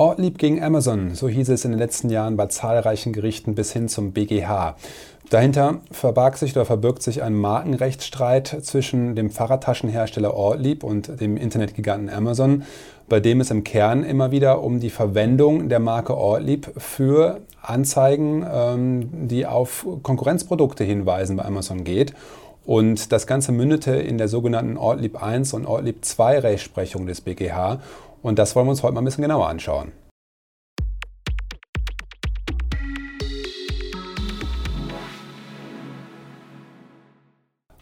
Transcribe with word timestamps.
Ortlieb 0.00 0.38
gegen 0.38 0.62
Amazon, 0.62 1.14
so 1.14 1.28
hieß 1.28 1.50
es 1.50 1.66
in 1.66 1.72
den 1.72 1.78
letzten 1.78 2.08
Jahren 2.08 2.38
bei 2.38 2.46
zahlreichen 2.46 3.12
Gerichten 3.12 3.54
bis 3.54 3.74
hin 3.74 3.86
zum 3.86 4.12
BGH. 4.12 4.76
Dahinter 5.28 5.82
verbarg 5.90 6.38
sich 6.38 6.56
oder 6.56 6.64
verbirgt 6.64 7.02
sich 7.02 7.22
ein 7.22 7.34
Markenrechtsstreit 7.34 8.60
zwischen 8.62 9.14
dem 9.14 9.28
Fahrradtaschenhersteller 9.28 10.32
Ortlieb 10.32 10.84
und 10.84 11.20
dem 11.20 11.36
Internetgiganten 11.36 12.08
Amazon, 12.08 12.62
bei 13.10 13.20
dem 13.20 13.42
es 13.42 13.50
im 13.50 13.62
Kern 13.62 14.02
immer 14.02 14.30
wieder 14.30 14.62
um 14.62 14.80
die 14.80 14.88
Verwendung 14.88 15.68
der 15.68 15.80
Marke 15.80 16.16
Ortlieb 16.16 16.72
für 16.78 17.42
Anzeigen, 17.60 18.42
ähm, 18.50 19.28
die 19.28 19.44
auf 19.44 19.86
Konkurrenzprodukte 20.02 20.82
hinweisen 20.82 21.36
bei 21.36 21.44
Amazon 21.44 21.84
geht. 21.84 22.14
Und 22.64 23.12
das 23.12 23.26
Ganze 23.26 23.52
mündete 23.52 23.92
in 23.92 24.16
der 24.16 24.28
sogenannten 24.28 24.76
Ortlieb 24.76 25.22
1 25.22 25.54
und 25.54 25.66
Ortlieb 25.66 26.04
2 26.04 26.38
Rechtsprechung 26.38 27.06
des 27.06 27.20
BGH. 27.20 27.80
Und 28.22 28.38
das 28.38 28.54
wollen 28.54 28.66
wir 28.66 28.70
uns 28.70 28.82
heute 28.82 28.94
mal 28.94 29.00
ein 29.00 29.04
bisschen 29.04 29.22
genauer 29.22 29.48
anschauen. 29.48 29.92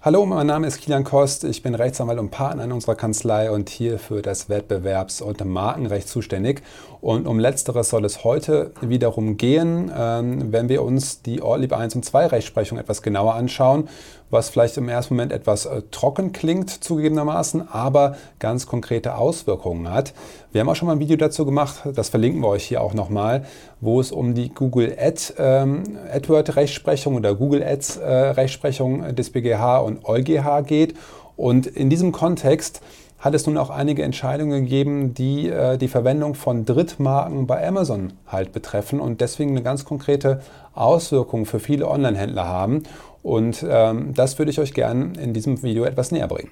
Hallo, 0.01 0.25
mein 0.27 0.47
Name 0.47 0.69
ist 0.69 0.81
Kilian 0.81 1.03
Kost. 1.03 1.43
Ich 1.43 1.65
bin 1.65 1.75
Rechtsanwalt 1.75 2.21
und 2.21 2.31
Partner 2.31 2.63
in 2.63 2.71
unserer 2.71 2.95
Kanzlei 2.95 3.51
und 3.51 3.69
hier 3.69 3.99
für 3.99 4.23
das 4.23 4.49
Wettbewerbs- 4.49 5.21
und 5.21 5.45
Markenrecht 5.45 6.09
zuständig. 6.09 6.63
Und 7.01 7.27
um 7.27 7.41
Letzteres 7.41 7.91
soll 7.91 8.05
es 8.05 8.23
heute 8.23 8.73
wiederum 8.81 9.37
gehen, 9.37 9.91
ähm, 9.93 10.53
wenn 10.53 10.69
wir 10.69 10.83
uns 10.83 11.23
die 11.23 11.43
Ortlieb 11.43 11.73
1 11.73 11.97
und 11.97 12.05
2 12.05 12.27
Rechtsprechung 12.27 12.79
etwas 12.79 13.03
genauer 13.03 13.35
anschauen, 13.35 13.89
was 14.31 14.51
vielleicht 14.51 14.77
im 14.77 14.89
ersten 14.89 15.15
Moment 15.15 15.33
etwas 15.33 15.67
äh, 15.67 15.83
trocken 15.91 16.33
klingt, 16.33 16.71
zugegebenermaßen, 16.71 17.69
aber 17.69 18.17
ganz 18.39 18.67
konkrete 18.67 19.17
Auswirkungen 19.17 19.91
hat. 19.91 20.13
Wir 20.53 20.61
haben 20.61 20.69
auch 20.69 20.77
schon 20.77 20.87
mal 20.87 20.93
ein 20.93 21.01
Video 21.01 21.17
dazu 21.17 21.45
gemacht, 21.45 21.83
das 21.95 22.09
verlinken 22.09 22.41
wir 22.41 22.49
euch 22.49 22.65
hier 22.65 22.83
auch 22.83 22.95
nochmal, 22.95 23.45
wo 23.81 24.01
es 24.01 24.13
um 24.13 24.35
die 24.35 24.49
Google 24.49 24.97
Ad, 24.99 25.35
ähm, 25.39 25.83
AdWord-Rechtsprechung 26.13 27.15
oder 27.15 27.35
Google 27.35 27.63
Ads 27.63 27.97
äh, 27.99 29.15
des 29.15 29.31
BGH 29.31 29.79
und 29.89 30.05
EuGH 30.05 30.65
geht. 30.67 30.95
Und 31.37 31.67
in 31.67 31.91
diesem 31.91 32.13
Kontext 32.13 32.81
hat 33.19 33.35
es 33.35 33.47
nun 33.47 33.57
auch 33.57 33.71
einige 33.71 34.05
Entscheidungen 34.05 34.63
gegeben, 34.65 35.15
die 35.15 35.49
äh, 35.49 35.77
die 35.77 35.89
Verwendung 35.89 36.35
von 36.35 36.65
Drittmarken 36.65 37.47
bei 37.47 37.67
Amazon 37.67 38.13
halt 38.27 38.53
betreffen 38.53 39.01
und 39.01 39.21
deswegen 39.21 39.51
eine 39.51 39.63
ganz 39.63 39.85
konkrete 39.85 40.41
Auswirkung 40.75 41.45
für 41.45 41.59
viele 41.59 41.89
Online-Händler 41.89 42.47
haben. 42.47 42.85
Und 43.23 43.67
ähm, 43.69 44.15
das 44.15 44.39
würde 44.39 44.53
ich 44.53 44.61
euch 44.61 44.73
gerne 44.73 45.15
in 45.21 45.35
diesem 45.35 45.63
Video 45.63 45.85
etwas 45.85 46.13
näher 46.13 46.29
bringen. 46.29 46.51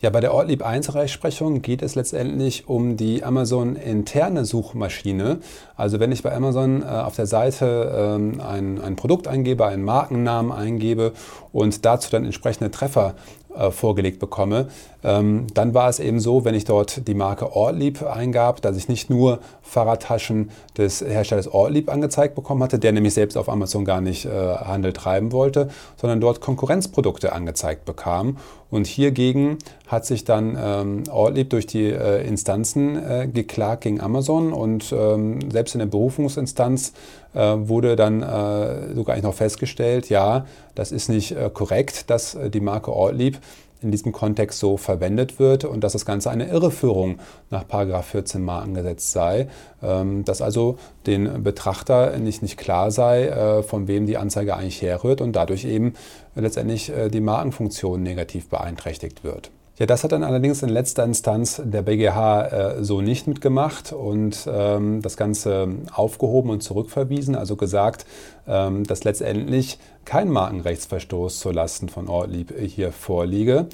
Ja, 0.00 0.10
bei 0.10 0.20
der 0.20 0.32
Ortlieb 0.32 0.64
1 0.64 0.94
Rechtsprechung 0.94 1.60
geht 1.60 1.82
es 1.82 1.96
letztendlich 1.96 2.68
um 2.68 2.96
die 2.96 3.24
Amazon 3.24 3.74
interne 3.74 4.44
Suchmaschine. 4.44 5.40
Also 5.74 5.98
wenn 5.98 6.12
ich 6.12 6.22
bei 6.22 6.32
Amazon 6.32 6.82
äh, 6.82 6.84
auf 6.84 7.16
der 7.16 7.26
Seite 7.26 8.16
ähm, 8.16 8.40
ein, 8.40 8.80
ein 8.80 8.94
Produkt 8.94 9.26
eingebe, 9.26 9.66
einen 9.66 9.82
Markennamen 9.82 10.52
eingebe 10.52 11.14
und 11.50 11.84
dazu 11.84 12.12
dann 12.12 12.24
entsprechende 12.24 12.70
Treffer 12.70 13.16
äh, 13.58 13.70
vorgelegt 13.70 14.18
bekomme. 14.18 14.68
Ähm, 15.04 15.46
dann 15.54 15.74
war 15.74 15.88
es 15.88 16.00
eben 16.00 16.20
so, 16.20 16.44
wenn 16.44 16.54
ich 16.54 16.64
dort 16.64 17.06
die 17.06 17.14
Marke 17.14 17.54
Ortlieb 17.54 18.02
eingab, 18.02 18.62
dass 18.62 18.76
ich 18.76 18.88
nicht 18.88 19.10
nur 19.10 19.40
Fahrradtaschen 19.62 20.50
des 20.76 21.00
Herstellers 21.00 21.48
Ortlieb 21.48 21.90
angezeigt 21.90 22.34
bekommen 22.34 22.62
hatte, 22.62 22.78
der 22.78 22.92
nämlich 22.92 23.14
selbst 23.14 23.36
auf 23.36 23.48
Amazon 23.48 23.84
gar 23.84 24.00
nicht 24.00 24.24
äh, 24.24 24.30
Handel 24.30 24.92
treiben 24.92 25.32
wollte, 25.32 25.68
sondern 25.96 26.20
dort 26.20 26.40
Konkurrenzprodukte 26.40 27.32
angezeigt 27.32 27.84
bekam. 27.84 28.38
Und 28.70 28.86
hiergegen 28.86 29.58
hat 29.86 30.04
sich 30.04 30.24
dann 30.24 30.56
ähm, 30.60 31.02
Ortlieb 31.10 31.50
durch 31.50 31.66
die 31.66 31.86
äh, 31.86 32.26
Instanzen 32.26 32.96
äh, 32.96 33.26
geklagt 33.26 33.82
gegen 33.82 34.00
Amazon 34.00 34.52
und 34.52 34.92
ähm, 34.92 35.50
selbst 35.50 35.74
in 35.74 35.78
der 35.78 35.86
Berufungsinstanz 35.86 36.92
wurde 37.34 37.96
dann 37.96 38.22
äh, 38.22 38.94
sogar 38.94 39.16
noch 39.18 39.34
festgestellt, 39.34 40.08
ja, 40.08 40.46
das 40.74 40.92
ist 40.92 41.08
nicht 41.08 41.32
äh, 41.32 41.50
korrekt, 41.52 42.10
dass 42.10 42.34
äh, 42.34 42.50
die 42.50 42.60
Marke 42.60 42.92
Ortlieb 42.92 43.38
in 43.80 43.90
diesem 43.90 44.12
Kontext 44.12 44.58
so 44.58 44.76
verwendet 44.76 45.38
wird 45.38 45.64
und 45.64 45.82
dass 45.84 45.92
das 45.92 46.04
Ganze 46.04 46.30
eine 46.30 46.48
Irreführung 46.48 47.18
nach 47.50 47.64
14 48.02 48.42
Markengesetz 48.42 49.12
sei, 49.12 49.48
ähm, 49.82 50.24
dass 50.24 50.42
also 50.42 50.78
den 51.06 51.42
Betrachter 51.42 52.18
nicht, 52.18 52.42
nicht 52.42 52.58
klar 52.58 52.90
sei, 52.90 53.26
äh, 53.26 53.62
von 53.62 53.86
wem 53.88 54.06
die 54.06 54.16
Anzeige 54.16 54.56
eigentlich 54.56 54.82
herrührt 54.82 55.20
und 55.20 55.34
dadurch 55.34 55.64
eben 55.64 55.94
letztendlich 56.34 56.90
äh, 56.90 57.08
die 57.08 57.20
Markenfunktion 57.20 58.02
negativ 58.02 58.48
beeinträchtigt 58.48 59.22
wird. 59.22 59.50
Ja, 59.78 59.86
das 59.86 60.02
hat 60.02 60.10
dann 60.10 60.24
allerdings 60.24 60.60
in 60.64 60.70
letzter 60.70 61.04
Instanz 61.04 61.62
der 61.64 61.82
BGH 61.82 62.46
äh, 62.46 62.84
so 62.84 63.00
nicht 63.00 63.28
mitgemacht 63.28 63.92
und 63.92 64.48
ähm, 64.52 65.02
das 65.02 65.16
Ganze 65.16 65.68
aufgehoben 65.92 66.50
und 66.50 66.64
zurückverwiesen, 66.64 67.36
also 67.36 67.54
gesagt, 67.54 68.04
ähm, 68.48 68.82
dass 68.82 69.04
letztendlich 69.04 69.78
kein 70.08 70.30
Markenrechtsverstoß 70.30 71.38
zulasten 71.38 71.90
von 71.90 72.08
Ortlieb 72.08 72.54
hier 72.58 72.92
vorliege. 72.92 73.66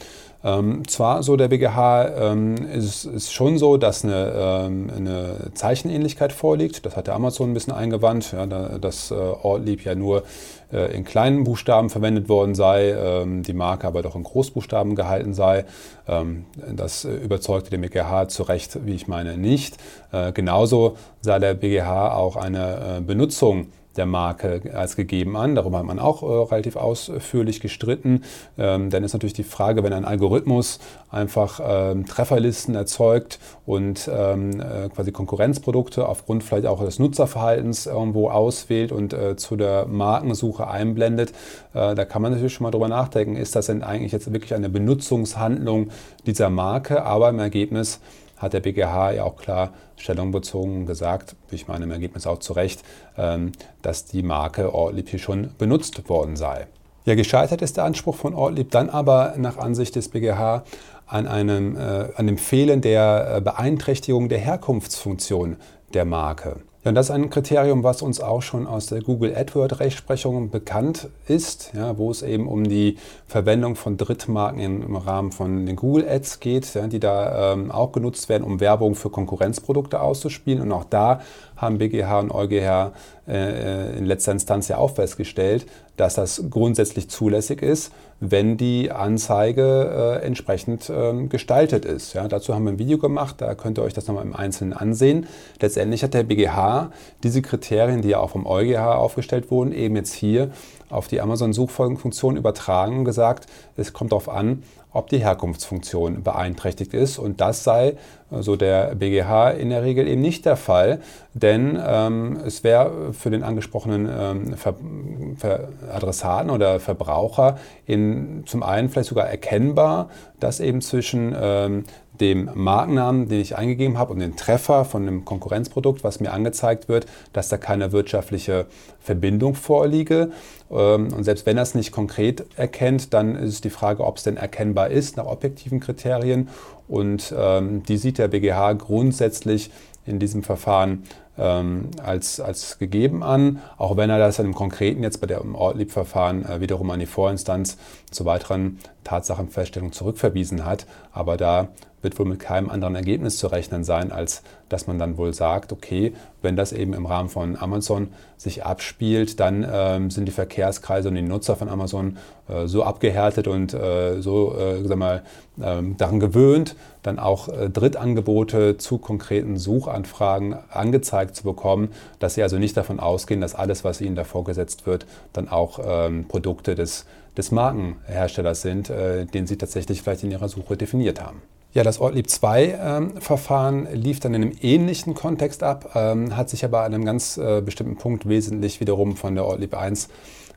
Ähm, 0.43 0.87
zwar 0.89 1.22
so 1.22 1.37
der 1.37 1.47
BGH 1.47 2.33
ähm, 2.33 2.56
ist, 2.56 3.05
ist 3.05 3.33
schon 3.33 3.56
so, 3.56 3.77
dass 3.77 4.05
eine, 4.05 4.33
ähm, 4.37 4.91
eine, 4.95 5.53
Zeichenähnlichkeit 5.55 6.33
vorliegt. 6.33 6.84
Das 6.84 6.97
hat 6.97 7.06
der 7.06 7.15
Amazon 7.15 7.50
ein 7.50 7.55
bisschen 7.55 7.72
eingewandt, 7.72 8.33
ja, 8.33 8.47
da, 8.47 8.78
dass 8.78 9.12
äh, 9.12 9.15
Ortlieb 9.15 9.84
ja 9.84 9.95
nur 9.95 10.25
äh, 10.72 10.93
in 10.95 11.05
kleinen 11.05 11.45
Buchstaben 11.45 11.89
verwendet 11.89 12.28
worden 12.28 12.56
sei, 12.56 12.91
ähm, 12.91 13.45
die 13.45 13.55
Marke 13.55 13.87
aber 13.87 14.03
doch 14.03 14.16
in 14.16 14.25
Großbuchstaben 14.25 14.97
gehalten 14.97 15.34
sei. 15.34 15.65
Ähm, 16.09 16.47
das 16.75 17.05
äh, 17.05 17.15
überzeugte 17.15 17.71
den 17.71 17.81
BGH 17.81 18.27
zu 18.28 18.43
Recht, 18.43 18.84
wie 18.84 18.95
ich 18.95 19.06
meine, 19.06 19.39
nicht. 19.39 19.77
Äh, 20.11 20.33
genauso 20.33 20.97
sah 21.21 21.39
der 21.39 21.55
BGH 21.55 22.12
auch 22.16 22.34
eine 22.34 22.99
äh, 22.99 23.01
Benutzung 23.01 23.69
der 23.97 24.06
Marke 24.06 24.62
als 24.75 24.97
gegeben 24.97 25.37
an. 25.37 25.55
Darüber 25.55 25.78
hat 25.78 25.87
man 25.87 25.99
auch 25.99 26.22
äh, 26.22 26.27
relativ 26.27 26.77
ausführlich 26.77 27.60
gestritten. 27.60 28.22
Ähm, 28.59 28.91
dann 28.91 29.05
ist 29.05 29.12
natürlich 29.12 29.32
die 29.32 29.44
Frage, 29.44 29.82
wenn 29.82 29.93
ein 29.93 30.05
Algorithmus 30.05 30.81
einfach 31.10 31.60
ähm, 31.62 32.06
Trefferlisten 32.06 32.75
erzeugt 32.75 33.38
und 33.66 34.10
ähm, 34.12 34.60
äh, 34.60 34.88
quasi 34.88 35.12
Konkurrenzprodukte 35.12 36.09
aufgrund 36.09 36.43
vielleicht 36.43 36.66
auch 36.66 36.84
des 36.84 36.99
Nutzerverhaltens 36.99 37.87
irgendwo 37.87 38.31
auswählt 38.31 38.93
und 38.93 39.12
äh, 39.12 39.37
zu 39.37 39.56
der 39.56 39.87
Markensuche 39.87 40.66
einblendet, 40.66 41.31
äh, 41.72 41.94
da 41.94 42.04
kann 42.04 42.22
man 42.22 42.33
natürlich 42.33 42.54
schon 42.54 42.65
mal 42.65 42.71
drüber 42.71 42.88
nachdenken, 42.88 43.37
ist 43.37 43.56
das 43.56 43.66
denn 43.66 43.83
eigentlich 43.83 44.12
jetzt 44.12 44.33
wirklich 44.33 44.54
eine 44.54 44.69
Benutzungshandlung 44.69 45.91
dieser 46.27 46.50
Marke, 46.50 47.04
aber 47.04 47.28
im 47.28 47.38
Ergebnis 47.38 48.00
hat 48.44 48.53
der 48.53 48.60
BGH 48.60 49.12
ja 49.12 49.25
auch 49.25 49.37
klar 49.37 49.72
Stellung 49.97 50.31
bezogen 50.31 50.81
und 50.81 50.87
gesagt, 50.87 51.34
ich 51.50 51.66
meine 51.66 51.84
im 51.84 51.91
Ergebnis 51.91 52.27
auch 52.27 52.38
zu 52.38 52.53
Recht, 52.53 52.82
ähm, 53.16 53.53
dass 53.82 54.05
die 54.05 54.22
Marke 54.22 54.75
Ortlieb 54.75 55.09
hier 55.09 55.19
schon 55.19 55.50
benutzt 55.59 56.09
worden 56.09 56.37
sei. 56.37 56.66
Ja, 57.04 57.15
gescheitert 57.15 57.60
ist 57.60 57.77
der 57.77 57.84
Anspruch 57.84 58.16
von 58.16 58.34
Ortlieb 58.34 58.71
dann 58.71 58.88
aber 58.88 59.34
nach 59.37 59.59
Ansicht 59.59 59.94
des 59.97 60.09
BGH 60.09 60.65
an, 61.06 61.27
einem, 61.27 61.77
äh, 61.77 62.09
an 62.16 62.27
dem 62.27 62.38
Fehlen 62.38 62.81
der 62.81 63.37
äh, 63.37 63.41
Beeinträchtigung 63.41 64.28
der 64.28 64.38
Herkunftsfunktion 64.38 65.56
der 65.93 66.04
Marke. 66.04 66.60
Ja, 66.84 66.91
und 66.91 66.97
das 66.97 67.06
ist 67.06 67.12
ein 67.12 67.31
Kriterium, 67.31 67.83
was 67.83 68.03
uns 68.03 68.21
auch 68.21 68.43
schon 68.43 68.67
aus 68.67 68.87
der 68.87 69.00
Google 69.00 69.34
AdWord-Rechtsprechung 69.34 70.50
bekannt 70.50 71.09
ist, 71.27 71.72
ja, 71.75 71.97
wo 71.97 72.11
es 72.11 72.21
eben 72.21 72.47
um 72.47 72.65
die 72.65 72.99
Verwendung 73.27 73.75
von 73.75 73.97
Drittmarken 73.97 74.61
im 74.61 74.95
Rahmen 74.95 75.33
von 75.33 75.65
den 75.65 75.77
Google 75.77 76.06
Ads 76.06 76.41
geht, 76.41 76.75
ja, 76.75 76.87
die 76.87 77.00
da 77.00 77.55
ähm, 77.55 77.71
auch 77.71 77.93
genutzt 77.93 78.28
werden, 78.28 78.45
um 78.45 78.61
Werbung 78.61 78.97
für 78.97 79.09
Konkurrenzprodukte 79.09 79.99
auszuspielen. 79.99 80.61
Und 80.61 80.72
auch 80.72 80.84
da 80.84 81.22
haben 81.56 81.78
BGH 81.78 82.21
und 82.21 82.31
EuGH 82.31 82.93
äh, 83.28 83.97
in 83.97 84.05
letzter 84.05 84.33
Instanz 84.33 84.69
ja 84.69 84.77
auch 84.77 84.91
festgestellt, 84.91 85.65
dass 85.97 86.15
das 86.15 86.45
grundsätzlich 86.51 87.09
zulässig 87.09 87.62
ist, 87.62 87.93
wenn 88.20 88.56
die 88.56 88.91
Anzeige 88.91 90.20
äh, 90.22 90.26
entsprechend 90.26 90.88
äh, 90.88 91.26
gestaltet 91.26 91.84
ist. 91.84 92.14
Ja, 92.14 92.28
dazu 92.28 92.54
haben 92.54 92.64
wir 92.64 92.72
ein 92.72 92.78
Video 92.78 92.98
gemacht, 92.98 93.36
da 93.38 93.54
könnt 93.54 93.78
ihr 93.78 93.82
euch 93.82 93.94
das 93.94 94.06
nochmal 94.06 94.25
im 94.25 94.34
Einzelnen 94.34 94.72
ansehen. 94.72 95.26
Letztendlich 95.60 96.02
hat 96.02 96.14
der 96.14 96.22
BGH 96.22 96.91
diese 97.22 97.42
Kriterien, 97.42 98.03
die 98.03 98.09
ja 98.09 98.18
auch 98.21 98.30
vom 98.30 98.47
EuGH 98.47 98.97
aufgestellt 98.97 99.50
wurden, 99.50 99.72
eben 99.72 99.97
jetzt 99.97 100.12
hier 100.12 100.50
auf 100.91 101.09
die 101.09 101.21
Amazon-Suchfolgenfunktion 101.21 102.36
übertragen 102.36 102.98
und 102.98 103.04
gesagt, 103.04 103.47
es 103.77 103.92
kommt 103.92 104.12
darauf 104.12 104.28
an, 104.28 104.62
ob 104.94 105.09
die 105.09 105.18
Herkunftsfunktion 105.18 106.22
beeinträchtigt 106.22 106.94
ist. 106.94 107.18
Und 107.18 107.41
das 107.41 107.65
sei, 107.65 107.97
so 108.30 108.54
der 108.54 108.94
BGH, 108.94 109.50
in 109.50 109.71
der 109.71 109.83
Regel 109.83 110.06
eben 110.06 110.22
nicht 110.22 110.47
der 110.47 110.56
Fall, 110.56 111.00
denn 111.34 111.78
ähm, 111.84 112.39
es 112.47 112.62
wäre 112.62 113.12
für 113.12 113.30
den 113.30 113.42
angesprochenen 113.42 114.09
ähm, 114.09 114.56
Ver 114.56 115.68
Adressaten 115.92 116.48
oder 116.50 116.78
Verbraucher 116.78 117.59
in, 117.86 118.03
zum 118.47 118.62
einen 118.62 118.89
vielleicht 118.89 119.09
sogar 119.09 119.28
erkennbar, 119.28 120.09
dass 120.41 120.60
eben 120.60 120.80
zwischen 120.80 121.34
ähm, 121.39 121.84
dem 122.21 122.48
Markennamen, 122.54 123.28
den 123.28 123.41
ich 123.41 123.56
eingegeben 123.56 123.98
habe 123.98 124.12
und 124.12 124.21
den 124.21 124.36
Treffer 124.36 124.84
von 124.84 125.04
dem 125.04 125.24
Konkurrenzprodukt, 125.24 126.04
was 126.04 126.21
mir 126.21 126.33
angezeigt 126.33 126.89
wird, 126.89 127.06
dass 127.33 127.48
da 127.48 127.56
keine 127.56 127.92
wirtschaftliche 127.92 128.66
Verbindung 129.01 129.54
vorliege. 129.54 130.30
Ähm, 130.71 131.12
und 131.12 131.24
selbst 131.24 131.47
wenn 131.47 131.56
er 131.56 131.65
es 131.65 131.74
nicht 131.74 131.92
konkret 131.92 132.47
erkennt, 132.56 133.12
dann 133.15 133.34
ist 133.34 133.65
die 133.65 133.71
Frage, 133.71 134.04
ob 134.04 134.18
es 134.18 134.22
denn 134.24 134.36
erkennbar 134.36 134.91
ist 134.91 135.16
nach 135.16 135.27
objektiven 135.27 135.80
Kriterien. 135.80 136.48
Und 136.86 137.34
ähm, 137.36 137.83
die 137.83 137.97
sieht 137.97 138.18
der 138.18 138.28
BGH 138.28 138.74
grundsätzlich 138.74 139.71
in 140.06 140.18
diesem 140.18 140.42
Verfahren 140.42 141.04
ähm, 141.39 141.91
als, 142.03 142.41
als 142.41 142.78
gegeben 142.78 143.22
an, 143.22 143.60
auch 143.77 143.97
wenn 143.97 144.10
er 144.10 144.19
das 144.19 144.36
dann 144.36 144.47
im 144.47 144.54
Konkreten 144.54 145.03
jetzt 145.03 145.21
bei 145.21 145.27
dem 145.27 145.54
Ortlieb-Verfahren 145.54 146.45
äh, 146.45 146.60
wiederum 146.60 146.91
an 146.91 147.01
die 147.01 147.07
Vorinstanz 147.07 147.77
zur 148.10 148.27
weiteren 148.27 148.78
Tatsachenfeststellung 149.04 149.92
zurückverwiesen 149.92 150.65
hat. 150.65 150.86
Aber 151.12 151.36
da 151.36 151.68
wird 152.04 152.18
wohl 152.18 152.27
mit 152.27 152.39
keinem 152.39 152.71
anderen 152.71 152.95
Ergebnis 152.95 153.39
zu 153.39 153.48
rechnen 153.48 153.83
sein, 153.83 154.12
als 154.12 154.42
dass 154.68 154.86
man 154.86 154.98
dann 154.98 155.16
wohl 155.16 155.33
sagt, 155.33 155.72
okay, 155.72 156.12
wenn 156.42 156.54
das 156.54 156.72
eben 156.72 156.92
im 156.92 157.06
Rahmen 157.06 157.28
von 157.28 157.56
Amazon 157.56 158.09
sich 158.36 158.65
abspielt, 158.65 159.41
dann 159.41 159.66
ähm, 159.68 160.10
sind 160.10 160.27
die 160.27 160.33
Verkehrskreise 160.33 161.09
und 161.09 161.15
die 161.15 161.22
Nutzer 161.22 161.56
von 161.56 161.68
Amazon 161.68 162.18
äh, 162.48 162.66
so 162.66 162.84
abgehärtet 162.84 163.48
und 163.48 163.72
äh, 163.72 164.21
so 164.21 164.56
äh, 164.56 164.84
sag 164.84 164.98
mal, 164.98 165.22
ähm, 165.62 165.97
daran 165.97 166.21
gewöhnt, 166.21 166.77
dann 167.03 167.18
auch 167.18 167.48
äh, 167.48 167.71
Drittangebote 167.71 168.77
zu 168.77 168.98
konkreten 168.98 169.56
Suchanfragen 169.56 170.56
angezeigt 170.71 171.36
zu 171.36 171.45
bekommen, 171.45 171.91
dass 172.18 172.34
sie 172.34 172.42
also 172.42 172.59
nicht 172.59 172.77
davon 172.77 173.01
ausgehen, 173.01 173.41
dass 173.41 173.54
alles, 173.54 173.84
was 173.84 174.01
ihnen 174.01 174.16
da 174.16 174.24
vorgesetzt 174.24 174.86
wird, 174.86 175.06
dann 175.33 175.48
auch 175.48 175.78
ähm, 175.83 176.27
Produkte 176.28 176.74
des, 176.74 177.06
des 177.36 177.51
Markenherstellers 177.51 178.63
sind, 178.63 178.91
äh, 178.91 179.27
den 179.27 179.47
sie 179.47 179.57
tatsächlich 179.57 180.03
vielleicht 180.03 180.25
in 180.25 180.31
ihrer 180.31 180.48
Suche 180.48 180.77
definiert 180.77 181.21
haben. 181.21 181.42
Ja, 181.75 181.83
das 181.83 181.98
Ortlieb 181.98 182.27
2-Verfahren 182.27 183.86
ähm, 183.86 184.01
lief 184.01 184.21
dann 184.21 184.33
in 184.34 184.42
einem 184.42 184.53
ähnlichen 184.63 185.15
Kontext 185.15 185.65
ab, 185.65 185.91
ähm, 185.97 186.36
hat 186.36 186.48
sich 186.48 186.65
aber 186.65 186.83
an 186.83 186.95
einem 186.95 187.04
ganz 187.04 187.36
äh, 187.36 187.63
bestimmten 187.63 187.97
Punkt 187.97 188.28
wesentlich 188.28 188.78
wiederum 188.78 189.16
von 189.16 189.34
der 189.34 189.45
Ortlieb 189.45 189.77
1, 189.77 190.09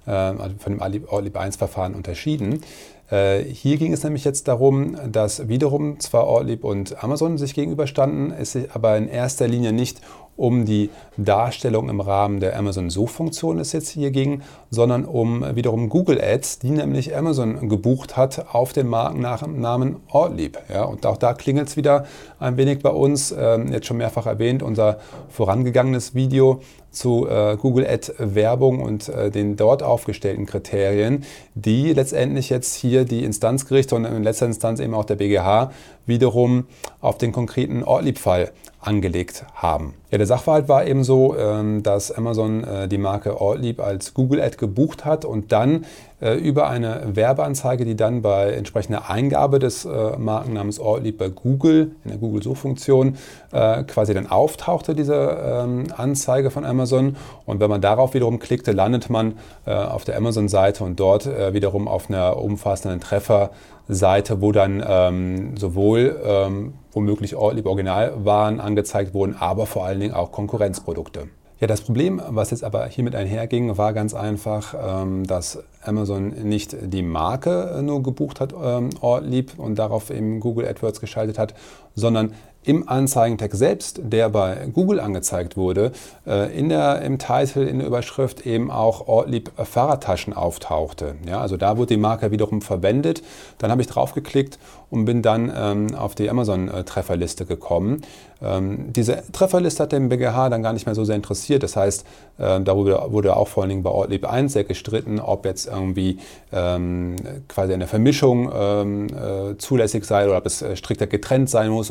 äh, 0.05 0.11
also 0.11 0.55
von 0.59 0.77
dem 0.77 1.05
Ortlieb 1.07 1.35
1-Verfahren 1.35 1.95
unterschieden. 1.95 2.61
Äh, 3.09 3.39
hier 3.43 3.77
ging 3.77 3.93
es 3.93 4.03
nämlich 4.03 4.25
jetzt 4.25 4.47
darum, 4.47 4.95
dass 5.11 5.47
wiederum 5.47 5.99
zwar 5.99 6.27
Ortlieb 6.27 6.63
und 6.63 7.03
Amazon 7.03 7.39
sich 7.39 7.55
gegenüberstanden, 7.55 8.31
es 8.31 8.51
sich 8.51 8.71
aber 8.73 8.95
in 8.95 9.07
erster 9.07 9.47
Linie 9.47 9.71
nicht 9.71 10.01
um 10.37 10.65
die 10.65 10.89
Darstellung 11.17 11.89
im 11.89 11.99
Rahmen 11.99 12.39
der 12.39 12.57
Amazon-Suchfunktion 12.57 13.59
es 13.59 13.73
jetzt 13.73 13.89
hier 13.89 14.11
ging, 14.11 14.43
sondern 14.69 15.03
um 15.03 15.43
wiederum 15.55 15.89
Google 15.89 16.21
Ads, 16.21 16.59
die 16.59 16.69
nämlich 16.69 17.15
Amazon 17.15 17.67
gebucht 17.67 18.15
hat 18.15 18.45
auf 18.53 18.71
den 18.71 18.87
Markennamen 18.87 19.97
Ortlieb. 20.09 20.59
Ja, 20.71 20.83
und 20.83 21.05
auch 21.05 21.17
da 21.17 21.33
klingelt 21.33 21.67
es 21.67 21.77
wieder 21.77 22.05
ein 22.39 22.55
wenig 22.55 22.79
bei 22.79 22.91
uns, 22.91 23.35
ähm, 23.37 23.71
jetzt 23.71 23.87
schon 23.87 23.97
mehrfach 23.97 24.27
erwähnt, 24.27 24.63
unser 24.63 24.99
vorangegangenes 25.29 26.13
Video 26.13 26.61
zu 26.91 27.27
äh, 27.27 27.57
Google 27.57 27.87
Ad 27.87 28.13
Werbung 28.17 28.81
und 28.81 29.09
äh, 29.09 29.29
den 29.29 29.55
dort 29.55 29.83
aufgestellten 29.83 30.45
Kriterien, 30.45 31.23
die 31.55 31.93
letztendlich 31.93 32.49
jetzt 32.49 32.75
hier 32.75 33.05
die 33.05 33.23
Instanzgerichte 33.23 33.95
und 33.95 34.05
in 34.05 34.23
letzter 34.23 34.45
Instanz 34.45 34.79
eben 34.79 34.93
auch 34.93 35.05
der 35.05 35.15
BGH 35.15 35.71
wiederum 36.05 36.65
auf 37.01 37.17
den 37.17 37.31
konkreten 37.31 37.83
Ortlieb-Fall 37.83 38.51
angelegt 38.79 39.45
haben. 39.53 39.93
Ja, 40.09 40.17
der 40.17 40.27
Sachverhalt 40.27 40.69
war 40.69 40.87
eben 40.87 41.03
so, 41.03 41.35
ähm, 41.37 41.83
dass 41.83 42.13
Amazon 42.13 42.63
äh, 42.63 42.87
die 42.87 42.97
Marke 42.97 43.41
Ortlieb 43.41 43.81
als 43.81 44.13
Google 44.13 44.39
Ad 44.39 44.55
gebucht 44.55 45.03
hat 45.03 45.25
und 45.25 45.51
dann 45.51 45.83
äh, 46.21 46.35
über 46.35 46.69
eine 46.69 47.01
Werbeanzeige, 47.13 47.83
die 47.83 47.97
dann 47.97 48.21
bei 48.21 48.53
entsprechender 48.53 49.09
Eingabe 49.09 49.59
des 49.59 49.83
äh, 49.83 50.17
Markennamens 50.17 50.79
Ortlieb 50.79 51.17
bei 51.17 51.27
Google 51.27 51.91
in 52.05 52.11
der 52.11 52.19
Google-Suchfunktion 52.19 53.15
quasi 53.49 54.13
dann 54.13 54.27
auftauchte, 54.27 54.93
diese 54.93 55.15
ähm, 55.15 55.85
Anzeige 55.95 56.51
von 56.51 56.65
Amazon. 56.65 57.15
Und 57.45 57.59
wenn 57.59 57.69
man 57.69 57.81
darauf 57.81 58.13
wiederum 58.13 58.39
klickte, 58.39 58.73
landet 58.73 59.09
man 59.09 59.35
auf 59.65 60.03
der 60.03 60.17
Amazon-Seite 60.17 60.83
und 60.83 60.99
dort 60.99 61.25
wiederum 61.53 61.87
auf 61.87 62.09
einer 62.09 62.37
umfassenden 62.37 62.99
Trefferseite, 62.99 64.41
wo 64.41 64.51
dann 64.51 64.83
ähm, 64.85 65.57
sowohl 65.57 66.75
womöglich 66.97 67.35
Ortlieb 67.35 67.67
Originalwaren 67.67 68.59
angezeigt 68.59 69.13
wurden, 69.13 69.35
aber 69.39 69.65
vor 69.65 69.85
allen 69.97 70.01
Dingen 70.01 70.13
auch 70.13 70.31
Konkurrenzprodukte. 70.31 71.27
Ja, 71.59 71.65
das 71.65 71.81
Problem, 71.81 72.21
was 72.27 72.51
jetzt 72.51 72.63
aber 72.63 72.85
hiermit 72.85 73.15
einherging, 73.15 73.79
war 73.79 73.93
ganz 73.93 74.13
einfach, 74.13 74.75
ähm, 74.79 75.25
dass 75.25 75.57
Amazon 75.81 76.29
nicht 76.29 76.75
die 76.79 77.01
Marke 77.01 77.81
nur 77.83 78.03
gebucht 78.03 78.39
hat, 78.39 78.53
ähm, 78.53 78.91
Ortlieb, 79.01 79.53
und 79.57 79.79
darauf 79.79 80.11
eben 80.11 80.39
Google 80.39 80.67
AdWords 80.67 81.01
geschaltet 81.01 81.39
hat, 81.39 81.55
sondern 81.95 82.33
im 82.67 82.89
Anzeigentext 82.89 83.57
selbst, 83.57 84.01
der 84.03 84.29
bei 84.29 84.67
Google 84.73 84.99
angezeigt 84.99 85.55
wurde, 85.55 85.93
äh, 86.27 86.53
in 86.57 86.67
der, 86.67 87.01
im 87.01 87.17
Titel, 87.17 87.59
in 87.61 87.79
der 87.79 87.87
Überschrift 87.87 88.45
eben 88.45 88.69
auch 88.69 89.07
Ortlieb 89.07 89.51
Fahrradtaschen 89.55 90.33
auftauchte. 90.33 91.15
Ja, 91.25 91.39
also 91.39 91.55
da 91.55 91.77
wurde 91.77 91.95
die 91.95 91.97
Marke 91.97 92.29
wiederum 92.29 92.61
verwendet. 92.61 93.23
Dann 93.57 93.71
habe 93.71 93.81
ich 93.81 93.87
draufgeklickt 93.87 94.59
und 94.89 95.05
bin 95.05 95.21
dann 95.21 95.51
ähm, 95.55 95.95
auf 95.95 96.15
die 96.15 96.29
Amazon-Trefferliste 96.29 97.45
gekommen. 97.45 98.01
Ähm, 98.41 98.93
diese 98.93 99.23
Trefferliste 99.31 99.83
hat 99.83 99.91
den 99.91 100.09
BGH 100.09 100.49
dann 100.49 100.61
gar 100.61 100.73
nicht 100.73 100.85
mehr 100.85 100.95
so 100.95 101.03
sehr 101.03 101.15
interessiert. 101.15 101.63
Das 101.63 101.75
heißt, 101.75 102.05
äh, 102.37 102.61
darüber 102.61 103.11
wurde 103.11 103.35
auch 103.35 103.47
vor 103.47 103.63
allen 103.63 103.69
Dingen 103.69 103.83
bei 103.83 103.89
Ortlieb 103.89 104.29
1 104.29 104.53
sehr 104.53 104.63
gestritten, 104.63 105.19
ob 105.19 105.45
jetzt 105.45 105.67
irgendwie 105.67 106.19
ähm, 106.51 107.15
quasi 107.47 107.73
eine 107.73 107.87
Vermischung 107.87 108.51
ähm, 108.53 109.07
äh, 109.07 109.57
zulässig 109.57 110.05
sei 110.05 110.27
oder 110.27 110.37
ob 110.37 110.45
es 110.45 110.61
äh, 110.61 110.75
strikter 110.75 111.07
getrennt 111.07 111.49
sein 111.49 111.69
muss, 111.69 111.89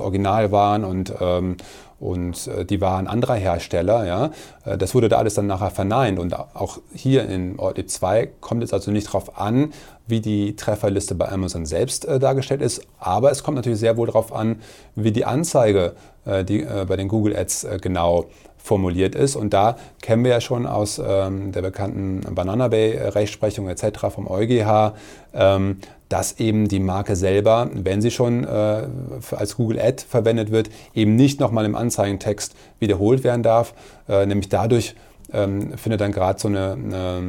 Originalwaren 0.66 0.84
und 0.84 1.12
ähm, 1.20 1.56
und 1.98 2.46
äh, 2.46 2.64
die 2.64 2.80
Waren 2.80 3.06
anderer 3.06 3.34
Hersteller. 3.34 4.06
Ja, 4.06 4.30
äh, 4.64 4.78
das 4.78 4.94
wurde 4.94 5.08
da 5.08 5.18
alles 5.18 5.34
dann 5.34 5.46
nachher 5.46 5.70
verneint. 5.70 6.18
Und 6.18 6.34
auch 6.34 6.78
hier 6.94 7.28
in 7.28 7.58
Ortlieb 7.58 7.90
2 7.90 8.28
kommt 8.40 8.62
es 8.62 8.72
also 8.72 8.90
nicht 8.90 9.08
darauf 9.08 9.38
an, 9.38 9.72
wie 10.06 10.20
die 10.20 10.56
Trefferliste 10.56 11.14
bei 11.14 11.28
Amazon 11.28 11.66
selbst 11.66 12.04
äh, 12.04 12.18
dargestellt 12.18 12.62
ist, 12.62 12.82
aber 12.98 13.30
es 13.30 13.42
kommt 13.42 13.56
natürlich 13.56 13.80
sehr 13.80 13.96
wohl 13.96 14.06
darauf 14.06 14.32
an, 14.32 14.60
wie 14.94 15.12
die 15.12 15.24
Anzeige 15.24 15.94
äh, 16.26 16.44
die, 16.44 16.62
äh, 16.62 16.84
bei 16.86 16.96
den 16.96 17.08
Google 17.08 17.36
Ads 17.36 17.64
äh, 17.64 17.78
genau 17.80 18.26
formuliert 18.56 19.14
ist. 19.14 19.36
Und 19.36 19.54
da 19.54 19.76
kennen 20.02 20.24
wir 20.24 20.32
ja 20.32 20.40
schon 20.40 20.66
aus 20.66 21.00
ähm, 21.04 21.52
der 21.52 21.62
bekannten 21.62 22.22
Banana 22.34 22.66
Bay 22.66 22.98
Rechtsprechung 22.98 23.68
etc. 23.68 24.06
vom 24.10 24.26
EuGH, 24.26 24.94
ähm, 25.34 25.78
dass 26.08 26.40
eben 26.40 26.66
die 26.66 26.80
Marke 26.80 27.14
selber, 27.14 27.68
wenn 27.72 28.00
sie 28.00 28.12
schon 28.12 28.44
als 28.44 29.56
Google 29.56 29.80
Ad 29.80 30.04
verwendet 30.08 30.52
wird, 30.52 30.70
eben 30.94 31.16
nicht 31.16 31.40
nochmal 31.40 31.64
im 31.64 31.74
Anzeigentext 31.86 32.54
wiederholt 32.80 33.24
werden 33.24 33.42
darf, 33.42 33.74
äh, 34.08 34.26
nämlich 34.26 34.48
dadurch 34.48 34.94
ähm, 35.32 35.76
findet 35.76 36.00
dann 36.00 36.12
gerade 36.12 36.38
so 36.38 36.48
eine, 36.48 36.72
eine, 36.72 37.22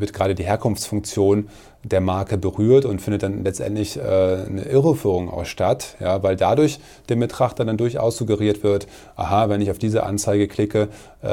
wird 0.00 0.12
gerade 0.12 0.34
die 0.34 0.44
Herkunftsfunktion 0.44 1.48
der 1.84 2.00
Marke 2.00 2.38
berührt 2.38 2.84
und 2.84 3.00
findet 3.00 3.24
dann 3.24 3.44
letztendlich 3.44 3.98
äh, 3.98 4.00
eine 4.02 4.64
Irreführung 4.70 5.28
auch 5.28 5.44
statt, 5.44 5.96
ja, 6.00 6.22
weil 6.22 6.36
dadurch 6.36 6.78
dem 7.08 7.20
Betrachter 7.20 7.64
dann 7.64 7.76
durchaus 7.76 8.16
suggeriert 8.16 8.62
wird, 8.62 8.86
aha, 9.16 9.48
wenn 9.48 9.60
ich 9.60 9.70
auf 9.70 9.78
diese 9.78 10.04
Anzeige 10.04 10.48
klicke, 10.48 10.88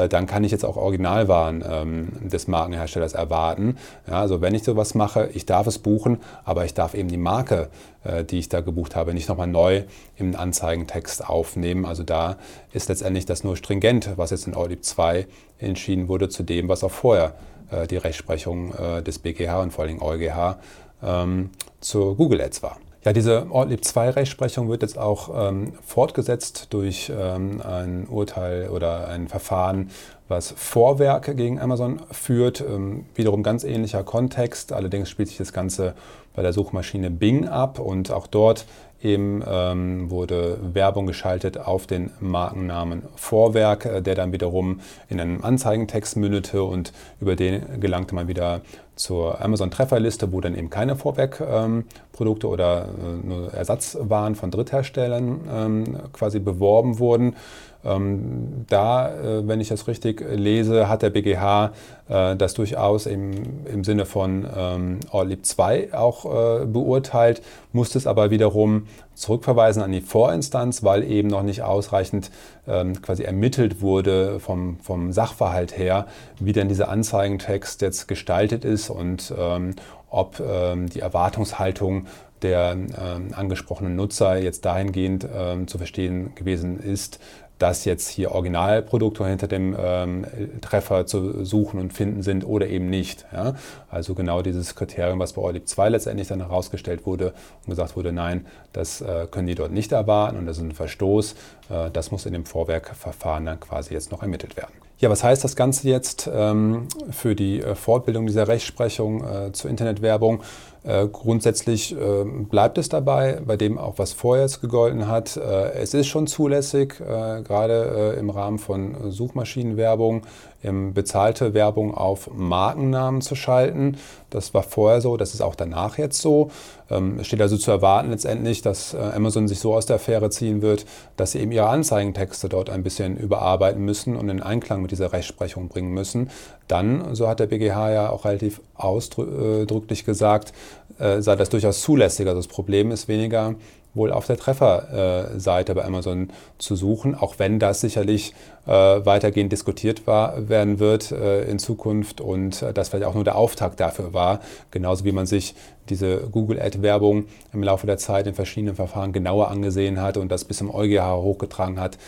dann 0.08 0.26
kann 0.26 0.44
ich 0.44 0.52
jetzt 0.52 0.64
auch 0.64 0.76
Originalwaren 0.76 1.64
ähm, 1.68 2.28
des 2.28 2.46
Markenherstellers 2.46 3.14
erwarten. 3.14 3.76
Ja, 4.06 4.20
also 4.20 4.40
wenn 4.40 4.54
ich 4.54 4.62
sowas 4.62 4.94
mache, 4.94 5.28
ich 5.34 5.46
darf 5.46 5.66
es 5.66 5.78
buchen, 5.78 6.18
aber 6.44 6.64
ich 6.64 6.74
darf 6.74 6.94
eben 6.94 7.08
die 7.08 7.16
Marke, 7.16 7.70
äh, 8.04 8.24
die 8.24 8.38
ich 8.38 8.48
da 8.48 8.60
gebucht 8.60 8.96
habe, 8.96 9.14
nicht 9.14 9.28
nochmal 9.28 9.46
neu 9.46 9.82
im 10.16 10.34
Anzeigentext 10.36 11.28
aufnehmen. 11.28 11.84
Also 11.84 12.02
da 12.02 12.36
ist 12.72 12.88
letztendlich 12.88 13.26
das 13.26 13.44
nur 13.44 13.56
stringent, 13.56 14.10
was 14.16 14.30
jetzt 14.30 14.46
in 14.46 14.54
Audit 14.54 14.84
2 14.84 15.26
entschieden 15.58 16.08
wurde, 16.08 16.28
zu 16.28 16.42
dem, 16.42 16.68
was 16.68 16.84
auch 16.84 16.90
vorher 16.90 17.34
äh, 17.70 17.86
die 17.86 17.96
Rechtsprechung 17.96 18.74
äh, 18.74 19.02
des 19.02 19.18
BGH 19.18 19.60
und 19.60 19.72
vor 19.72 19.84
allem 19.84 20.00
EuGH 20.00 20.58
ähm, 21.02 21.50
zur 21.80 22.16
Google 22.16 22.40
Ads 22.40 22.62
war. 22.62 22.78
Ja, 23.02 23.14
diese 23.14 23.50
Ortlieb 23.50 23.82
2 23.82 24.10
Rechtsprechung 24.10 24.68
wird 24.68 24.82
jetzt 24.82 24.98
auch 24.98 25.30
ähm, 25.48 25.72
fortgesetzt 25.82 26.66
durch 26.68 27.10
ähm, 27.14 27.62
ein 27.62 28.06
Urteil 28.06 28.68
oder 28.68 29.08
ein 29.08 29.26
Verfahren, 29.26 29.90
was 30.28 30.52
Vorwerke 30.54 31.34
gegen 31.34 31.58
Amazon 31.58 32.02
führt. 32.10 32.60
Ähm, 32.60 33.06
wiederum 33.14 33.42
ganz 33.42 33.64
ähnlicher 33.64 34.04
Kontext, 34.04 34.74
allerdings 34.74 35.08
spielt 35.08 35.28
sich 35.28 35.38
das 35.38 35.54
Ganze 35.54 35.94
bei 36.36 36.42
der 36.42 36.52
Suchmaschine 36.52 37.10
Bing 37.10 37.48
ab 37.48 37.78
und 37.78 38.10
auch 38.10 38.26
dort 38.26 38.66
eben 39.02 39.42
ähm, 39.46 40.10
wurde 40.10 40.58
Werbung 40.74 41.06
geschaltet 41.06 41.58
auf 41.58 41.86
den 41.86 42.10
Markennamen 42.20 43.02
Vorwerk, 43.16 43.86
äh, 43.86 44.02
der 44.02 44.14
dann 44.14 44.32
wiederum 44.32 44.80
in 45.08 45.20
einem 45.20 45.42
Anzeigentext 45.42 46.16
mündete 46.16 46.62
und 46.62 46.92
über 47.20 47.36
den 47.36 47.80
gelangte 47.80 48.14
man 48.14 48.28
wieder 48.28 48.60
zur 48.96 49.40
Amazon-Trefferliste, 49.40 50.30
wo 50.32 50.42
dann 50.42 50.54
eben 50.54 50.68
keine 50.68 50.94
Vorwerk-Produkte 50.94 52.46
ähm, 52.46 52.52
oder 52.52 52.84
äh, 52.84 53.26
nur 53.26 53.54
Ersatzwaren 53.54 54.34
von 54.34 54.50
Drittherstellern 54.50 55.40
ähm, 55.50 55.98
quasi 56.12 56.38
beworben 56.38 56.98
wurden. 56.98 57.34
Ähm, 57.84 58.66
da, 58.68 59.14
äh, 59.14 59.48
wenn 59.48 59.60
ich 59.60 59.68
das 59.68 59.88
richtig 59.88 60.24
lese, 60.28 60.88
hat 60.88 61.02
der 61.02 61.10
BGH 61.10 61.72
äh, 62.08 62.36
das 62.36 62.54
durchaus 62.54 63.06
im, 63.06 63.64
im 63.66 63.84
Sinne 63.84 64.04
von 64.04 64.46
ähm, 64.54 65.00
Ortlieb 65.10 65.46
2 65.46 65.94
auch 65.94 66.24
äh, 66.62 66.66
beurteilt, 66.66 67.42
musste 67.72 67.96
es 67.96 68.06
aber 68.06 68.30
wiederum 68.30 68.86
zurückverweisen 69.14 69.82
an 69.82 69.92
die 69.92 70.00
Vorinstanz, 70.00 70.82
weil 70.82 71.04
eben 71.04 71.28
noch 71.28 71.42
nicht 71.42 71.62
ausreichend 71.62 72.30
ähm, 72.66 73.00
quasi 73.00 73.22
ermittelt 73.22 73.80
wurde 73.80 74.40
vom, 74.40 74.78
vom 74.80 75.12
Sachverhalt 75.12 75.76
her, 75.76 76.06
wie 76.38 76.52
denn 76.52 76.68
dieser 76.68 76.88
Anzeigentext 76.88 77.80
jetzt 77.82 78.08
gestaltet 78.08 78.64
ist 78.64 78.90
und 78.90 79.32
ähm, 79.38 79.74
ob 80.10 80.40
ähm, 80.40 80.88
die 80.88 81.00
Erwartungshaltung 81.00 82.06
der 82.42 82.72
ähm, 82.72 83.34
angesprochenen 83.34 83.96
Nutzer 83.96 84.38
jetzt 84.38 84.64
dahingehend 84.64 85.26
ähm, 85.32 85.68
zu 85.68 85.78
verstehen 85.78 86.34
gewesen 86.34 86.80
ist, 86.80 87.20
dass 87.60 87.84
jetzt 87.84 88.08
hier 88.08 88.32
Originalprodukte 88.32 89.26
hinter 89.26 89.46
dem 89.46 89.76
ähm, 89.78 90.26
Treffer 90.62 91.06
zu 91.06 91.44
suchen 91.44 91.78
und 91.78 91.92
finden 91.92 92.22
sind 92.22 92.44
oder 92.44 92.66
eben 92.66 92.88
nicht. 92.88 93.26
Ja? 93.32 93.54
Also 93.90 94.14
genau 94.14 94.40
dieses 94.40 94.74
Kriterium, 94.74 95.18
was 95.18 95.34
bei 95.34 95.42
OLIP 95.42 95.68
2 95.68 95.90
letztendlich 95.90 96.26
dann 96.26 96.40
herausgestellt 96.40 97.04
wurde 97.04 97.34
und 97.66 97.70
gesagt 97.70 97.96
wurde, 97.96 98.12
nein, 98.12 98.46
das 98.72 99.02
äh, 99.02 99.26
können 99.30 99.46
die 99.46 99.54
dort 99.54 99.72
nicht 99.72 99.92
erwarten 99.92 100.38
und 100.38 100.46
das 100.46 100.56
ist 100.56 100.64
ein 100.64 100.72
Verstoß. 100.72 101.34
Äh, 101.68 101.90
das 101.92 102.10
muss 102.10 102.24
in 102.24 102.32
dem 102.32 102.46
Vorwerkverfahren 102.46 103.44
dann 103.44 103.60
quasi 103.60 103.92
jetzt 103.92 104.10
noch 104.10 104.22
ermittelt 104.22 104.56
werden. 104.56 104.72
Ja, 105.00 105.08
was 105.08 105.24
heißt 105.24 105.42
das 105.42 105.56
Ganze 105.56 105.88
jetzt 105.88 106.28
ähm, 106.30 106.86
für 107.10 107.34
die 107.34 107.62
äh, 107.62 107.74
Fortbildung 107.74 108.26
dieser 108.26 108.48
Rechtsprechung 108.48 109.24
äh, 109.24 109.52
zur 109.52 109.70
Internetwerbung? 109.70 110.42
Äh, 110.84 111.06
grundsätzlich 111.08 111.92
äh, 111.92 112.24
bleibt 112.24 112.76
es 112.76 112.90
dabei, 112.90 113.40
bei 113.42 113.56
dem 113.56 113.78
auch 113.78 113.94
was 113.96 114.12
vorher 114.12 114.46
gegolten 114.60 115.08
hat. 115.08 115.38
Es 115.38 115.94
ist 115.94 116.06
schon 116.08 116.26
zulässig, 116.26 116.96
gerade 116.98 118.16
im 118.18 118.30
Rahmen 118.30 118.58
von 118.58 119.10
Suchmaschinenwerbung, 119.10 120.22
im 120.62 120.92
bezahlte 120.92 121.54
Werbung 121.54 121.94
auf 121.94 122.30
Markennamen 122.34 123.20
zu 123.20 123.34
schalten. 123.34 123.96
Das 124.28 124.52
war 124.54 124.62
vorher 124.62 125.00
so, 125.00 125.16
das 125.16 125.34
ist 125.34 125.40
auch 125.40 125.54
danach 125.54 125.98
jetzt 125.98 126.20
so. 126.20 126.50
Ähm, 126.90 127.18
es 127.20 127.26
steht 127.26 127.40
also 127.40 127.56
zu 127.56 127.70
erwarten 127.70 128.10
letztendlich, 128.10 128.62
dass 128.62 128.94
Amazon 128.94 129.48
sich 129.48 129.58
so 129.58 129.74
aus 129.74 129.86
der 129.86 129.96
Affäre 129.96 130.30
ziehen 130.30 130.62
wird, 130.62 130.86
dass 131.16 131.32
sie 131.32 131.40
eben 131.40 131.52
ihre 131.52 131.68
Anzeigentexte 131.68 132.48
dort 132.48 132.70
ein 132.70 132.82
bisschen 132.82 133.16
überarbeiten 133.16 133.84
müssen 133.84 134.16
und 134.16 134.28
in 134.28 134.42
Einklang 134.42 134.82
mit 134.82 134.90
dieser 134.90 135.12
Rechtsprechung 135.12 135.68
bringen 135.68 135.92
müssen. 135.92 136.30
Dann, 136.68 137.14
so 137.14 137.28
hat 137.28 137.40
der 137.40 137.46
BGH 137.46 137.90
ja 137.90 138.10
auch 138.10 138.24
relativ 138.24 138.60
ausdrücklich 138.74 140.04
gesagt, 140.04 140.52
äh, 140.98 141.20
sei 141.22 141.36
das 141.36 141.48
durchaus 141.48 141.80
zulässig. 141.80 142.26
Also 142.26 142.38
das 142.38 142.48
Problem 142.48 142.90
ist 142.90 143.08
weniger 143.08 143.54
wohl 143.94 144.12
auf 144.12 144.26
der 144.26 144.36
Trefferseite 144.36 145.74
bei 145.74 145.84
Amazon 145.84 146.30
zu 146.58 146.76
suchen, 146.76 147.14
auch 147.14 147.38
wenn 147.38 147.58
das 147.58 147.80
sicherlich 147.80 148.34
äh, 148.66 148.70
weitergehend 148.70 149.50
diskutiert 149.52 150.06
war, 150.06 150.48
werden 150.48 150.78
wird 150.78 151.10
äh, 151.10 151.42
in 151.44 151.58
Zukunft 151.58 152.20
und 152.20 152.62
äh, 152.62 152.72
das 152.72 152.88
vielleicht 152.88 153.06
auch 153.06 153.14
nur 153.14 153.24
der 153.24 153.36
Auftakt 153.36 153.80
dafür 153.80 154.12
war, 154.12 154.40
genauso 154.70 155.04
wie 155.04 155.12
man 155.12 155.26
sich 155.26 155.54
diese 155.88 156.18
Google 156.30 156.60
Ad-Werbung 156.60 157.24
im 157.52 157.62
Laufe 157.62 157.86
der 157.86 157.98
Zeit 157.98 158.26
in 158.26 158.34
verschiedenen 158.34 158.76
Verfahren 158.76 159.12
genauer 159.12 159.50
angesehen 159.50 160.00
hat 160.00 160.16
und 160.16 160.30
das 160.30 160.44
bis 160.44 160.58
zum 160.58 160.72
EuGH 160.72 161.16
hochgetragen 161.16 161.80
hat. 161.80 161.98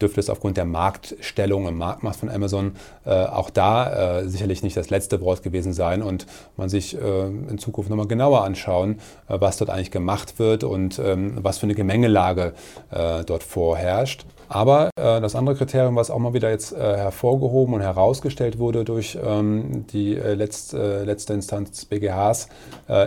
Dürfte 0.00 0.20
es 0.20 0.30
aufgrund 0.30 0.56
der 0.56 0.64
Marktstellung 0.64 1.66
und 1.66 1.76
Marktmacht 1.76 2.20
von 2.20 2.28
Amazon 2.28 2.76
äh, 3.04 3.10
auch 3.10 3.50
da 3.50 4.20
äh, 4.20 4.28
sicherlich 4.28 4.62
nicht 4.62 4.76
das 4.76 4.90
letzte 4.90 5.20
Wort 5.20 5.42
gewesen 5.42 5.72
sein 5.72 6.02
und 6.02 6.26
man 6.56 6.68
sich 6.68 6.96
äh, 6.96 7.26
in 7.26 7.58
Zukunft 7.58 7.90
nochmal 7.90 8.06
genauer 8.06 8.44
anschauen, 8.44 9.00
äh, 9.28 9.36
was 9.40 9.56
dort 9.56 9.70
eigentlich 9.70 9.90
gemacht 9.90 10.38
wird 10.38 10.64
und 10.64 10.98
ähm, 10.98 11.38
was 11.42 11.58
für 11.58 11.64
eine 11.64 11.74
Gemengelage 11.74 12.54
äh, 12.90 13.24
dort 13.24 13.42
vorherrscht. 13.42 14.24
Aber 14.48 14.90
äh, 14.96 15.20
das 15.20 15.34
andere 15.34 15.56
Kriterium, 15.56 15.96
was 15.96 16.10
auch 16.10 16.18
mal 16.18 16.34
wieder 16.34 16.50
jetzt 16.50 16.74
hervorgehoben 16.74 17.74
und 17.74 17.80
herausgestellt 17.80 18.58
wurde 18.58 18.84
durch 18.84 19.18
ähm, 19.22 19.86
die 19.92 20.14
letzte, 20.14 21.04
letzte 21.04 21.34
Instanz 21.34 21.70
des 21.70 21.84
BGHs, 21.84 22.48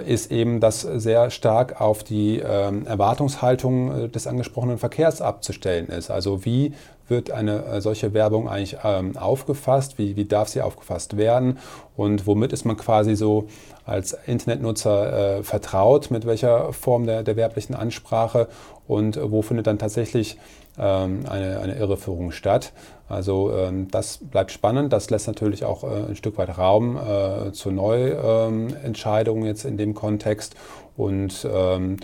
ist 0.05 0.31
eben, 0.31 0.59
dass 0.59 0.81
sehr 0.81 1.29
stark 1.31 1.81
auf 1.81 2.03
die 2.03 2.39
ähm, 2.39 2.85
Erwartungshaltung 2.85 4.11
des 4.11 4.27
angesprochenen 4.27 4.77
Verkehrs 4.77 5.21
abzustellen 5.21 5.87
ist. 5.87 6.11
Also 6.11 6.45
wie 6.45 6.73
wird 7.11 7.29
eine 7.29 7.63
äh, 7.65 7.81
solche 7.81 8.15
Werbung 8.15 8.49
eigentlich 8.49 8.77
ähm, 8.83 9.15
aufgefasst? 9.15 9.99
Wie, 9.99 10.15
wie 10.15 10.25
darf 10.25 10.47
sie 10.47 10.61
aufgefasst 10.63 11.17
werden? 11.17 11.59
Und 11.95 12.25
womit 12.25 12.53
ist 12.53 12.65
man 12.65 12.77
quasi 12.77 13.15
so 13.15 13.47
als 13.85 14.17
Internetnutzer 14.25 15.37
äh, 15.37 15.43
vertraut? 15.43 16.09
Mit 16.09 16.25
welcher 16.25 16.73
Form 16.73 17.05
der, 17.05 17.21
der 17.21 17.35
werblichen 17.35 17.75
Ansprache? 17.75 18.47
Und 18.87 19.17
äh, 19.17 19.31
wo 19.31 19.43
findet 19.43 19.67
dann 19.67 19.77
tatsächlich 19.77 20.37
ähm, 20.77 21.25
eine, 21.29 21.59
eine 21.59 21.75
Irreführung 21.75 22.31
statt? 22.31 22.73
Also 23.09 23.51
ähm, 23.53 23.89
das 23.91 24.17
bleibt 24.17 24.51
spannend. 24.51 24.93
Das 24.93 25.09
lässt 25.09 25.27
natürlich 25.27 25.65
auch 25.65 25.83
äh, 25.83 26.09
ein 26.09 26.15
Stück 26.15 26.37
weit 26.37 26.57
Raum 26.57 26.97
äh, 26.97 27.51
zu 27.51 27.71
Neuentscheidungen 27.71 29.45
jetzt 29.45 29.65
in 29.65 29.77
dem 29.77 29.93
Kontext. 29.93 30.55
Und 30.95 31.47
ähm, 31.51 31.97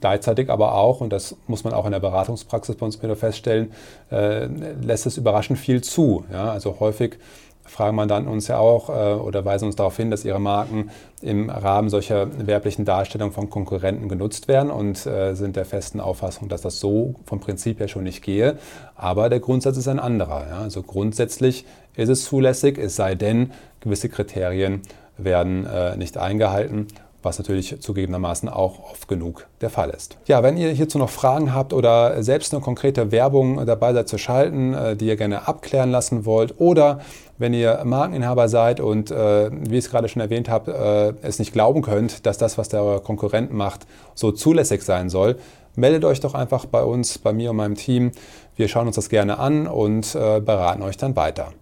Gleichzeitig 0.00 0.50
aber 0.50 0.74
auch, 0.74 1.00
und 1.00 1.12
das 1.12 1.36
muss 1.46 1.62
man 1.64 1.74
auch 1.74 1.84
in 1.84 1.92
der 1.92 2.00
Beratungspraxis 2.00 2.76
bei 2.76 2.86
uns 2.86 3.02
wieder 3.02 3.16
feststellen, 3.16 3.72
äh, 4.10 4.46
lässt 4.46 5.06
es 5.06 5.16
überraschend 5.16 5.58
viel 5.58 5.82
zu. 5.82 6.24
Also 6.32 6.80
häufig 6.80 7.18
fragen 7.64 7.96
Mandanten 7.96 8.30
uns 8.30 8.48
ja 8.48 8.58
auch 8.58 8.88
äh, 8.88 9.14
oder 9.14 9.44
weisen 9.44 9.66
uns 9.66 9.76
darauf 9.76 9.96
hin, 9.96 10.10
dass 10.10 10.24
ihre 10.24 10.40
Marken 10.40 10.90
im 11.22 11.50
Rahmen 11.50 11.88
solcher 11.88 12.28
werblichen 12.46 12.84
Darstellungen 12.84 13.32
von 13.32 13.50
Konkurrenten 13.50 14.08
genutzt 14.08 14.48
werden 14.48 14.70
und 14.70 15.06
äh, 15.06 15.34
sind 15.34 15.56
der 15.56 15.64
festen 15.64 16.00
Auffassung, 16.00 16.48
dass 16.48 16.62
das 16.62 16.80
so 16.80 17.14
vom 17.24 17.40
Prinzip 17.40 17.80
her 17.80 17.88
schon 17.88 18.04
nicht 18.04 18.22
gehe. 18.22 18.58
Aber 18.96 19.28
der 19.28 19.40
Grundsatz 19.40 19.76
ist 19.76 19.88
ein 19.88 19.98
anderer. 19.98 20.46
Ja? 20.48 20.58
Also 20.58 20.82
grundsätzlich 20.82 21.64
ist 21.96 22.08
es 22.08 22.24
zulässig, 22.24 22.78
es 22.78 22.96
sei 22.96 23.14
denn, 23.14 23.52
gewisse 23.80 24.08
Kriterien 24.08 24.82
werden 25.16 25.66
äh, 25.66 25.96
nicht 25.96 26.18
eingehalten 26.18 26.88
was 27.24 27.38
natürlich 27.38 27.80
zugegebenermaßen 27.80 28.48
auch 28.48 28.90
oft 28.90 29.08
genug 29.08 29.46
der 29.60 29.70
Fall 29.70 29.90
ist. 29.90 30.18
Ja, 30.26 30.42
wenn 30.42 30.56
ihr 30.56 30.70
hierzu 30.70 30.98
noch 30.98 31.10
Fragen 31.10 31.54
habt 31.54 31.72
oder 31.72 32.22
selbst 32.22 32.52
eine 32.52 32.62
konkrete 32.62 33.12
Werbung 33.12 33.64
dabei 33.66 33.92
seid 33.92 34.08
zu 34.08 34.18
schalten, 34.18 34.74
äh, 34.74 34.96
die 34.96 35.06
ihr 35.06 35.16
gerne 35.16 35.48
abklären 35.48 35.90
lassen 35.90 36.24
wollt 36.24 36.60
oder 36.60 37.00
wenn 37.38 37.52
ihr 37.52 37.80
Markeninhaber 37.84 38.48
seid 38.48 38.80
und, 38.80 39.10
äh, 39.10 39.50
wie 39.52 39.78
ich 39.78 39.84
es 39.84 39.90
gerade 39.90 40.08
schon 40.08 40.22
erwähnt 40.22 40.48
habe, 40.48 41.16
äh, 41.22 41.26
es 41.26 41.38
nicht 41.38 41.52
glauben 41.52 41.82
könnt, 41.82 42.26
dass 42.26 42.38
das, 42.38 42.58
was 42.58 42.68
der 42.68 43.00
Konkurrent 43.00 43.52
macht, 43.52 43.86
so 44.14 44.30
zulässig 44.30 44.82
sein 44.82 45.10
soll, 45.10 45.36
meldet 45.74 46.04
euch 46.04 46.20
doch 46.20 46.34
einfach 46.34 46.66
bei 46.66 46.82
uns, 46.82 47.18
bei 47.18 47.32
mir 47.32 47.50
und 47.50 47.56
meinem 47.56 47.74
Team. 47.74 48.12
Wir 48.56 48.68
schauen 48.68 48.86
uns 48.86 48.96
das 48.96 49.08
gerne 49.08 49.38
an 49.38 49.66
und 49.66 50.14
äh, 50.14 50.40
beraten 50.40 50.82
euch 50.82 50.96
dann 50.96 51.16
weiter. 51.16 51.52